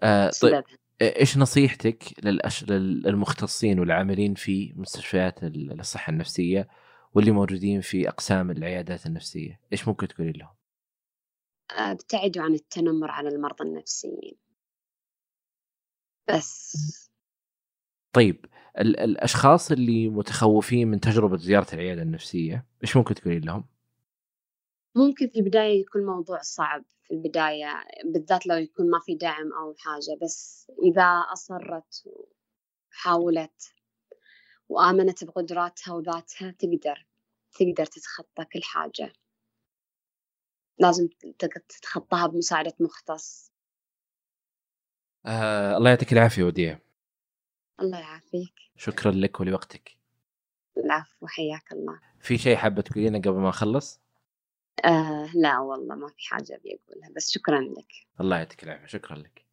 [0.03, 0.64] آه طيب
[1.03, 2.64] إيش نصيحتك للأش...
[2.64, 6.68] للمختصين والعاملين في مستشفيات الصحة النفسية
[7.14, 10.55] واللي موجودين في أقسام العيادات النفسية؟ إيش ممكن تقولي لهم؟
[11.70, 14.37] ابتعدوا عن التنمر على المرضى النفسيين.
[16.28, 17.11] بس.
[18.12, 18.47] طيب
[18.78, 23.64] ال- الأشخاص اللي متخوفين من تجربة زيارة العيادة النفسية إيش ممكن تقولي لهم؟
[24.97, 29.74] ممكن في البداية يكون موضوع صعب في البداية بالذات لو يكون ما في دعم أو
[29.78, 33.74] حاجة بس إذا أصرت وحاولت
[34.68, 37.07] وآمنت بقدراتها وذاتها تقدر
[37.59, 39.12] تقدر تتخطى كل حاجة.
[40.78, 43.53] لازم تتخطاها بمساعدة مختص.
[45.26, 46.78] آه الله يعطيك العافية وديع.
[47.80, 48.55] الله يعافيك.
[48.76, 49.97] شكرا لك ولوقتك.
[50.76, 52.01] العفو حياك الله.
[52.20, 54.05] في شيء حابة تقولينه قبل ما أخلص؟
[54.85, 57.93] آه لا والله ما في حاجة أبي أقولها بس شكرا لك.
[58.20, 59.45] الله يعطيك العافية شكرا لك.